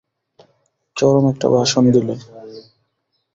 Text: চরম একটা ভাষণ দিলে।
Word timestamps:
চরম 0.97 1.23
একটা 1.31 1.47
ভাষণ 1.55 1.83
দিলে। 1.95 2.15